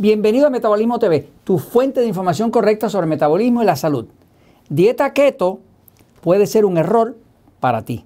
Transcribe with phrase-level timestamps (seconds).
[0.00, 4.06] Bienvenido a Metabolismo TV, tu fuente de información correcta sobre metabolismo y la salud.
[4.68, 5.58] Dieta keto
[6.20, 7.16] puede ser un error
[7.58, 8.04] para ti.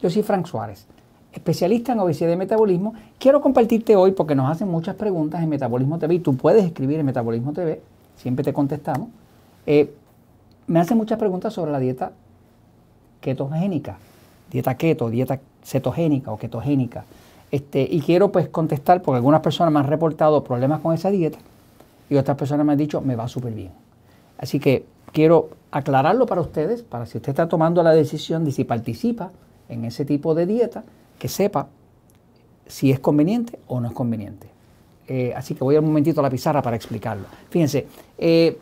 [0.00, 0.86] Yo soy Frank Suárez,
[1.32, 2.94] especialista en obesidad y metabolismo.
[3.18, 7.00] Quiero compartirte hoy porque nos hacen muchas preguntas en Metabolismo TV y tú puedes escribir
[7.00, 7.82] en Metabolismo TV,
[8.14, 9.08] siempre te contestamos.
[9.66, 9.92] Eh,
[10.68, 12.12] me hacen muchas preguntas sobre la dieta
[13.20, 13.98] ketogénica,
[14.48, 17.04] dieta keto, dieta cetogénica o ketogénica.
[17.52, 21.38] Este, y quiero pues contestar porque algunas personas me han reportado problemas con esa dieta
[22.08, 23.70] y otras personas me han dicho me va súper bien.
[24.38, 28.64] Así que quiero aclararlo para ustedes, para si usted está tomando la decisión de si
[28.64, 29.30] participa
[29.68, 30.82] en ese tipo de dieta,
[31.18, 31.68] que sepa
[32.66, 34.48] si es conveniente o no es conveniente.
[35.06, 37.26] Eh, así que voy un momentito a la pizarra para explicarlo.
[37.50, 38.58] Fíjense, eh,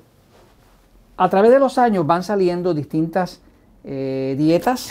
[1.16, 3.40] a través de los años van saliendo distintas
[3.84, 4.88] eh, dietas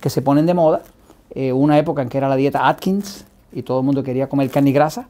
[0.00, 0.82] que se ponen de moda
[1.34, 4.50] eh, una época en que era la dieta Atkins y todo el mundo quería comer
[4.50, 5.08] carne y grasa.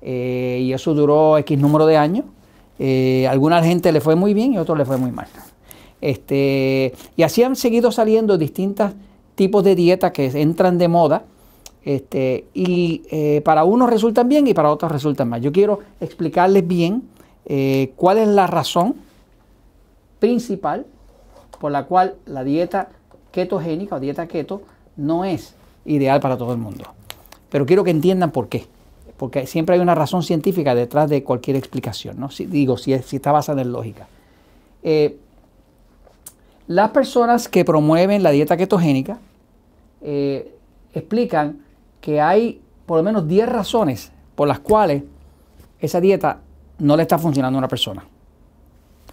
[0.00, 2.24] Eh, y eso duró X número de años.
[2.78, 5.26] Eh, a alguna gente le fue muy bien y a otros le fue muy mal.
[6.00, 8.92] Este, y así han seguido saliendo distintos
[9.34, 11.24] tipos de dietas que entran de moda.
[11.84, 13.02] Este, y
[13.44, 15.40] para unos resultan bien y para otros resultan mal.
[15.40, 17.02] Yo quiero explicarles bien
[17.96, 18.96] cuál es la razón
[20.18, 20.84] principal
[21.58, 22.88] por la cual la dieta
[23.32, 24.62] ketogénica o dieta keto
[24.96, 25.54] no es
[25.88, 26.84] ideal para todo el mundo.
[27.50, 28.66] Pero quiero que entiendan por qué.
[29.16, 32.20] Porque siempre hay una razón científica detrás de cualquier explicación.
[32.20, 32.30] ¿no?
[32.30, 34.06] Si, digo, si, está basada en lógica.
[34.82, 35.18] Eh,
[36.68, 39.18] las personas que promueven la dieta ketogénica
[40.02, 40.54] eh,
[40.92, 41.62] explican
[42.00, 45.02] que hay por lo menos 10 razones por las cuales
[45.80, 46.40] esa dieta
[46.78, 48.04] no le está funcionando a una persona.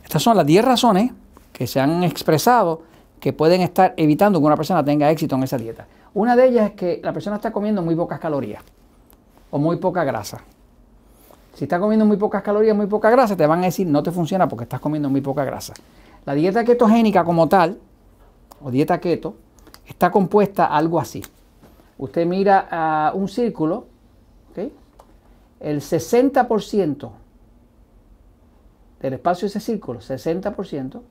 [0.04, 1.12] Estas son las 10 razones
[1.52, 2.84] que se han expresado
[3.20, 5.88] que pueden estar evitando que una persona tenga éxito en esa dieta.
[6.14, 8.64] Una de ellas es que la persona está comiendo muy pocas calorías
[9.52, 10.42] o muy poca grasa.
[11.54, 14.12] Si está comiendo muy pocas calorías, muy poca grasa, te van a decir no te
[14.12, 15.74] funciona porque estás comiendo muy poca grasa.
[16.26, 17.78] La dieta ketogénica como tal,
[18.62, 19.36] o dieta keto,
[19.86, 21.24] está compuesta algo así.
[21.98, 23.88] Usted mira a un círculo,
[25.60, 27.12] el 60%
[29.02, 31.02] del espacio de ese círculo, 60%,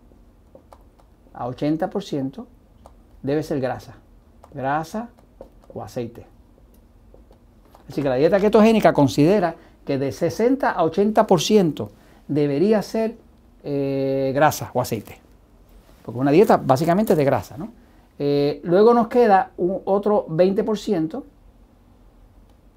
[1.35, 2.47] a 80%
[3.23, 3.97] debe ser grasa.
[4.53, 5.09] Grasa
[5.73, 6.27] o aceite.
[7.89, 11.89] Así que la dieta ketogénica considera que de 60 a 80%
[12.29, 13.17] debería ser
[13.63, 15.19] eh, grasa o aceite.
[16.05, 17.59] Porque una dieta básicamente de grasa.
[17.59, 17.73] ¿no?
[18.19, 21.11] Eh, luego nos queda un, otro 20%.
[21.11, 21.25] Vamos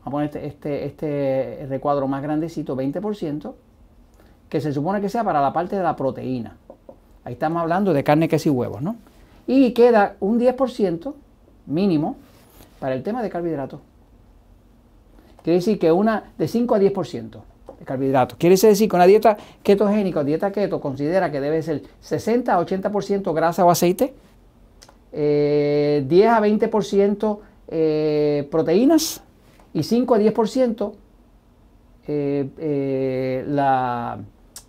[0.04, 3.54] a poner este, este, este recuadro más grandecito, 20%,
[4.50, 6.58] que se supone que sea para la parte de la proteína.
[7.28, 8.96] Ahí estamos hablando de carne, queso y huevos, ¿no?
[9.48, 11.14] Y queda un 10%
[11.66, 12.16] mínimo
[12.80, 13.82] para el tema de carbohidratos.
[15.44, 17.42] Quiere decir que una de 5 a 10%
[17.80, 18.38] de carbohidratos.
[18.38, 22.66] Quiere decir que una dieta ketogénica o dieta keto considera que debe ser 60 a
[22.66, 24.14] 80% grasa o aceite,
[25.12, 29.22] 10 eh, a 20% eh, proteínas
[29.74, 30.94] y 5 a 10%
[32.08, 34.18] eh, la,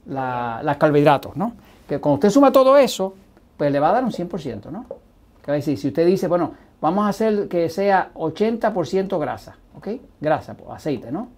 [0.09, 1.53] la, carbohidratos, ¿no?
[1.89, 3.15] que cuando usted suma todo eso,
[3.57, 4.85] pues le va a dar un 100%, ¿no?
[5.43, 9.89] Que decir, si usted dice, bueno, vamos a hacer que sea 80% grasa, ¿ok?
[10.21, 11.29] Grasa, pues, aceite, ¿no?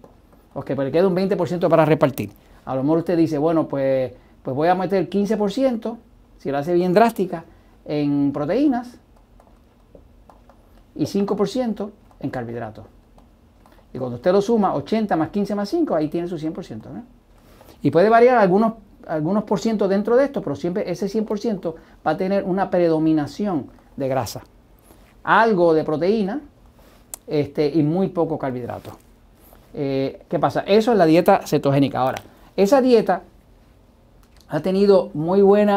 [0.53, 2.31] Ok, pues le queda un 20% para repartir.
[2.65, 4.11] A lo mejor usted dice, bueno, pues,
[4.43, 5.97] pues voy a meter 15%,
[6.37, 7.45] si lo hace bien drástica,
[7.85, 8.99] en proteínas
[10.95, 11.89] y 5%
[12.19, 12.85] en carbohidratos.
[13.93, 17.20] Y cuando usted lo suma, 80 más 15 más 5, ahí tiene su 100%, ¿no?
[17.81, 18.73] Y puede variar algunos
[19.07, 21.75] algunos por ciento dentro de esto, pero siempre ese 100%
[22.05, 24.41] va a tener una predominación de grasa,
[25.23, 26.41] algo de proteína
[27.27, 28.91] este, y muy poco carbohidrato.
[29.73, 30.61] Eh, ¿Qué pasa?
[30.61, 31.99] Eso es la dieta cetogénica.
[31.99, 32.21] Ahora,
[32.55, 33.23] esa dieta
[34.49, 35.69] ha tenido muy buen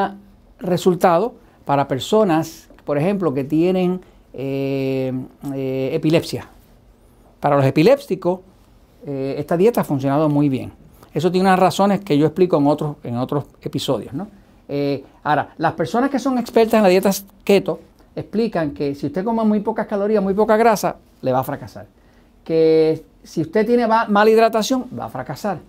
[0.59, 1.35] resultado
[1.65, 4.01] para personas, por ejemplo, que tienen
[4.33, 5.13] eh,
[5.55, 6.49] eh, epilepsia.
[7.41, 8.41] Para los epilépticos,
[9.07, 10.73] esta dieta ha funcionado muy bien.
[11.15, 14.13] Eso tiene unas razones que yo explico en otros, en otros episodios.
[14.13, 14.27] ¿no?
[14.69, 17.11] Eh, ahora, las personas que son expertas en la dieta
[17.45, 17.79] keto
[18.17, 21.87] explican que si usted come muy pocas calorías, muy poca grasa, le va a fracasar.
[22.43, 25.61] Que si usted tiene mala hidratación, va a fracasar.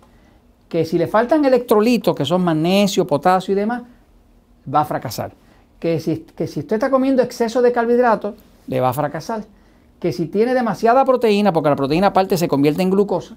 [0.68, 3.82] Que si le faltan electrolitos, que son magnesio, potasio y demás,
[4.72, 5.32] va a fracasar.
[5.78, 8.34] Que si, que si usted está comiendo exceso de carbohidratos,
[8.66, 9.44] le va a fracasar.
[10.00, 13.36] Que si tiene demasiada proteína, porque la proteína aparte se convierte en glucosa,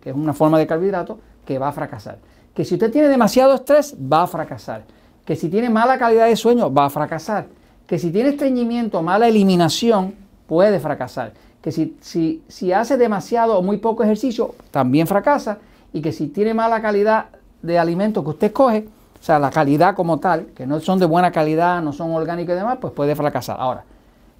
[0.00, 2.18] que es una forma de carbohidrato, que va a fracasar.
[2.54, 4.84] Que si usted tiene demasiado estrés, va a fracasar.
[5.24, 7.46] Que si tiene mala calidad de sueño, va a fracasar.
[7.86, 10.14] Que si tiene estreñimiento, mala eliminación,
[10.46, 11.32] puede fracasar.
[11.62, 15.58] Que si, si, si hace demasiado o muy poco ejercicio, también fracasa.
[15.92, 17.26] y que si tiene mala calidad
[17.62, 18.86] de alimento que usted coge,
[19.20, 22.54] o sea, la calidad como tal, que no son de buena calidad, no son orgánicos
[22.54, 23.56] y demás, pues puede fracasar.
[23.60, 23.84] Ahora,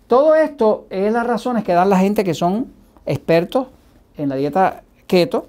[0.07, 2.69] todo esto es las razones que dan la gente que son
[3.05, 3.67] expertos
[4.17, 5.49] en la dieta keto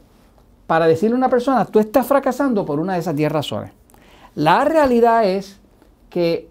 [0.65, 3.71] para decirle a una persona, tú estás fracasando por una de esas 10 razones.
[4.33, 5.59] La realidad es
[6.09, 6.49] que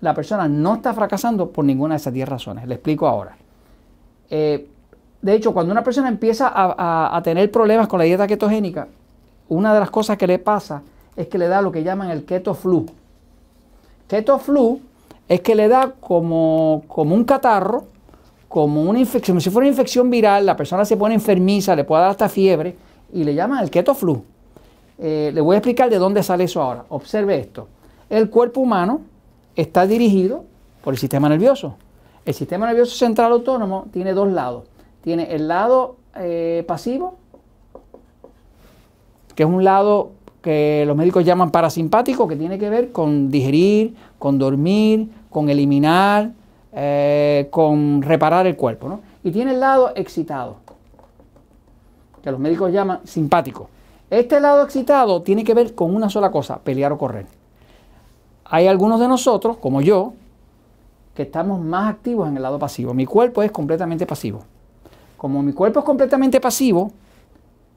[0.00, 2.66] la persona no está fracasando por ninguna de esas 10 razones.
[2.66, 3.36] Le explico ahora.
[4.28, 4.66] Eh,
[5.22, 8.88] de hecho, cuando una persona empieza a, tener problemas con la dieta ketogénica,
[9.48, 10.82] una de las cosas que le pasa
[11.14, 12.86] es que le da lo que llaman el keto flu.
[14.08, 14.80] Keto flu
[15.28, 17.84] es que le da como, como un catarro,
[18.48, 22.02] como una infección, si fuera una infección viral, la persona se pone enfermiza, le puede
[22.02, 22.76] dar hasta fiebre
[23.12, 24.22] y le llaman el keto flu.
[24.98, 26.84] Eh, le voy a explicar de dónde sale eso ahora.
[26.88, 27.68] Observe esto.
[28.08, 29.02] El cuerpo humano
[29.54, 30.44] está dirigido
[30.82, 31.76] por el sistema nervioso.
[32.24, 34.64] El sistema nervioso central autónomo tiene dos lados.
[35.02, 37.16] Tiene el lado eh, pasivo,
[39.34, 40.12] que es un lado
[40.42, 46.32] que los médicos llaman parasimpático, que tiene que ver con digerir, con dormir, con eliminar,
[46.80, 49.00] eh, con reparar el cuerpo.
[49.24, 50.58] Y tiene el lado excitado,
[52.22, 53.68] que los médicos llaman simpático.
[54.10, 57.26] Este lado excitado tiene que ver con una sola cosa, pelear o correr.
[58.44, 60.12] Hay algunos de nosotros, como yo,
[61.16, 62.94] que estamos más activos en el lado pasivo.
[62.94, 64.44] Mi cuerpo es completamente pasivo.
[65.16, 66.92] Como mi cuerpo es completamente pasivo,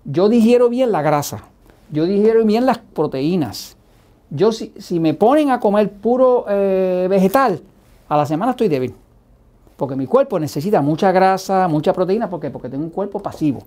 [0.06, 1.40] yo digiero bien la grasa,
[1.92, 3.78] yo digiero bien las proteínas.
[4.30, 7.64] Yo si, me ponen a comer puro eh, vegetal,
[8.12, 8.94] a la semana estoy débil.
[9.78, 12.30] Porque mi cuerpo necesita mucha grasa, mucha proteína.
[12.30, 12.50] ¿Por qué?
[12.50, 13.64] Porque tengo un cuerpo pasivo.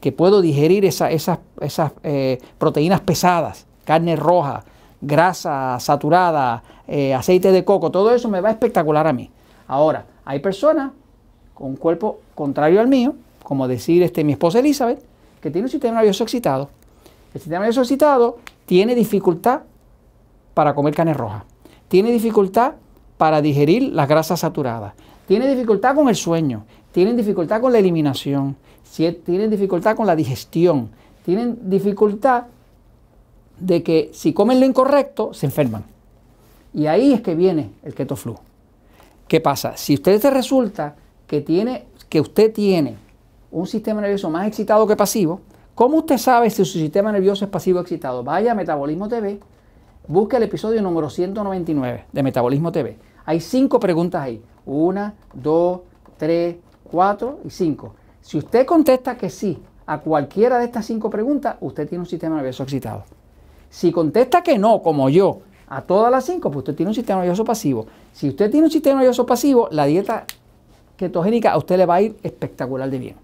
[0.00, 1.12] Que puedo digerir esas,
[1.60, 4.64] esas eh, proteínas pesadas, carne roja,
[5.02, 7.90] grasa saturada, eh, aceite de coco.
[7.90, 9.30] Todo eso me va espectacular a mí.
[9.68, 10.92] Ahora, hay personas
[11.52, 15.04] con un cuerpo contrario al mío, como decir este, mi esposa Elizabeth,
[15.42, 16.70] que tiene un sistema nervioso excitado.
[17.34, 19.60] El sistema nervioso excitado tiene dificultad
[20.54, 21.44] para comer carne roja,
[21.88, 22.76] tiene dificultad
[23.16, 24.94] para digerir las grasas saturadas,
[25.26, 28.56] tiene dificultad con el sueño, tienen dificultad con la eliminación,
[29.24, 30.90] tienen dificultad con la digestión,
[31.24, 32.44] tienen dificultad
[33.58, 35.84] de que si comen lo incorrecto se enferman.
[36.74, 38.36] Y ahí es que viene el keto flu.
[39.28, 39.76] ¿Qué pasa?
[39.76, 42.96] Si usted te resulta que tiene que usted tiene
[43.50, 45.40] un sistema nervioso más excitado que pasivo,
[45.74, 48.22] ¿cómo usted sabe si su sistema nervioso es pasivo o excitado?
[48.22, 49.40] Vaya Metabolismo TV,
[50.08, 52.98] busque el episodio número 199 de Metabolismo TV.
[53.24, 54.42] Hay cinco preguntas ahí.
[54.66, 55.80] Una, dos,
[56.16, 57.94] tres, cuatro y cinco.
[58.20, 62.36] Si usted contesta que sí a cualquiera de estas cinco preguntas, usted tiene un sistema
[62.36, 63.04] nervioso excitado.
[63.70, 67.20] Si contesta que no, como yo, a todas las cinco, pues usted tiene un sistema
[67.20, 67.86] nervioso pasivo.
[68.12, 70.26] Si usted tiene un sistema nervioso pasivo, la dieta
[70.96, 73.16] ketogénica a usted le va a ir espectacular de bien.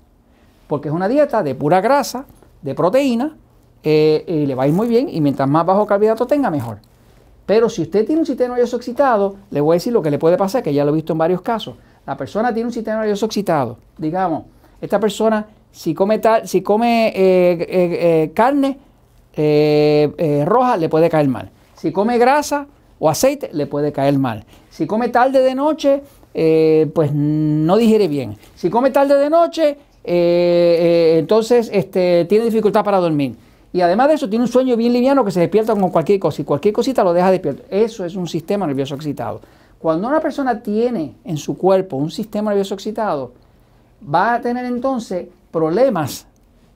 [0.67, 2.25] Porque es una dieta de pura grasa,
[2.63, 3.37] de proteína,
[3.83, 6.79] eh, y le va a ir muy bien y mientras más bajo carbohidrato tenga, mejor.
[7.47, 10.19] Pero si usted tiene un sistema nervioso excitado, le voy a decir lo que le
[10.19, 11.77] puede pasar, que ya lo he visto en varios casos.
[12.05, 13.79] La persona tiene un sistema nervioso excitado.
[13.97, 14.45] Digamos,
[14.81, 18.79] esta persona, si come, tal, si come eh, eh, carne
[20.45, 21.51] roja, le puede caer mal.
[21.75, 22.67] Si come grasa
[22.99, 24.45] o aceite, le puede caer mal.
[24.69, 26.03] Si come tarde de noche,
[26.93, 28.37] pues no digiere bien.
[28.57, 33.37] Si come tarde de noche, entonces este, tiene dificultad para dormir.
[33.73, 36.43] Y además de eso, tiene un sueño bien liviano que se despierta con cualquier cosa
[36.43, 37.65] y cualquier cosita lo deja despierto.
[37.71, 39.41] Eso es un sistema nervioso excitado.
[39.79, 43.33] Cuando una persona tiene en su cuerpo un sistema nervioso excitado,
[44.03, 46.27] va a tener entonces problemas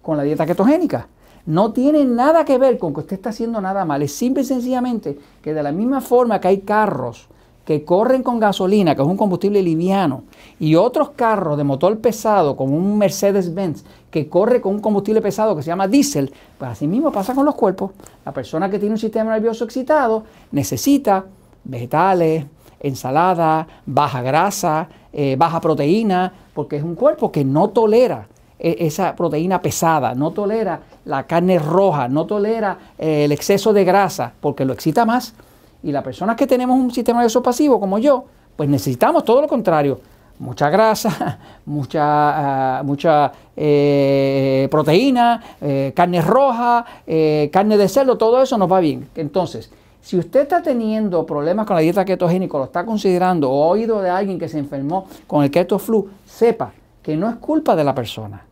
[0.03, 1.09] con la dieta ketogénica.
[1.47, 4.03] No tiene nada que ver con que usted está haciendo nada mal.
[4.03, 7.29] Es simple y sencillamente que de la misma forma que hay carros
[7.65, 10.25] que corren con gasolina, que es un combustible liviano,
[10.59, 15.55] y otros carros de motor pesado, como un Mercedes-Benz, que corre con un combustible pesado
[15.57, 17.93] que se llama diésel, pues así mismo pasa con los cuerpos.
[18.25, 21.25] La persona que tiene un sistema nervioso excitado necesita
[21.65, 22.45] vegetales,
[22.81, 28.27] ensalada, baja grasa, eh, baja proteína, porque es un cuerpo que no tolera
[28.59, 33.85] e, esa proteína pesada, no tolera la carne roja, no tolera eh, el exceso de
[33.85, 35.35] grasa, porque lo excita más.
[35.83, 38.25] Y las personas que tenemos un sistema nervioso pasivo, como yo,
[38.57, 40.01] pues necesitamos todo lo contrario.
[40.39, 48.43] Mucha grasa, mucha, ah, mucha eh, proteína, eh, carne roja, eh, carne de cerdo, todo
[48.43, 49.09] eso nos va bien.
[49.15, 49.71] Entonces,
[50.01, 54.01] si usted está teniendo problemas con la dieta ketogénica, lo está considerando o ha oído
[54.03, 56.73] de alguien que se enfermó con el keto flu, sepa
[57.03, 58.45] que no es culpa de la persona.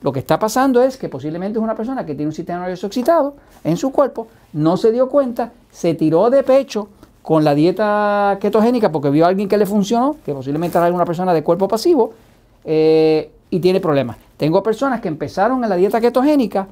[0.00, 2.86] Lo que está pasando es que posiblemente es una persona que tiene un sistema nervioso
[2.86, 6.88] excitado en su cuerpo, no se dio cuenta, se tiró de pecho
[7.22, 11.04] con la dieta ketogénica porque vio a alguien que le funcionó, que posiblemente era alguna
[11.04, 12.12] persona de cuerpo pasivo,
[12.64, 14.18] eh, y tiene problemas.
[14.36, 16.68] Tengo personas que empezaron en la dieta ketogénica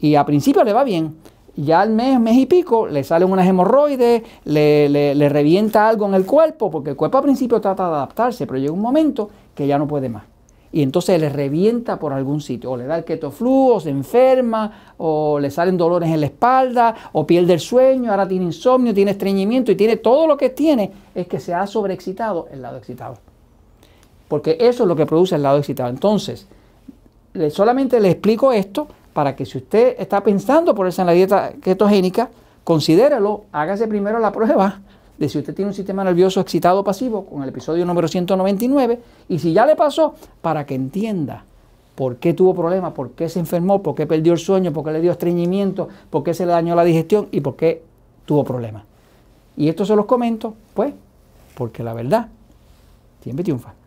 [0.00, 1.16] Y a principio le va bien.
[1.56, 6.14] Ya al mes, mes y pico, le salen unas hemorroides, le, le revienta algo en
[6.14, 9.66] el cuerpo, porque el cuerpo al principio trata de adaptarse, pero llega un momento que
[9.66, 10.22] ya no puede más
[10.70, 14.94] y entonces le revienta por algún sitio, o le da el ketoflu, o se enferma,
[14.98, 19.12] o le salen dolores en la espalda, o pierde el sueño, ahora tiene insomnio, tiene
[19.12, 23.16] estreñimiento y tiene todo lo que tiene es que se ha sobreexcitado el lado excitado.
[24.28, 25.88] Porque eso es lo que produce el lado excitado.
[25.88, 26.46] Entonces,
[27.50, 32.28] solamente le explico esto para que si usted está pensando ponerse en la dieta ketogénica,
[32.62, 34.82] considérelo, hágase primero la prueba
[35.18, 39.38] de si usted tiene un sistema nervioso excitado pasivo con el episodio número 199 y
[39.38, 41.44] si ya le pasó, para que entienda
[41.94, 44.92] por qué tuvo problemas, por qué se enfermó, por qué perdió el sueño, por qué
[44.92, 47.82] le dio estreñimiento, por qué se le dañó la digestión y por qué
[48.24, 48.84] tuvo problemas.
[49.56, 50.94] Y esto se los comento, pues,
[51.56, 52.28] porque la verdad
[53.20, 53.77] siempre triunfa.